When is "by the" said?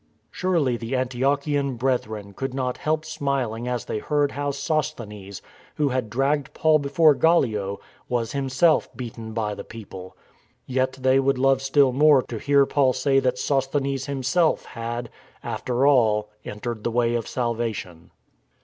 9.33-9.63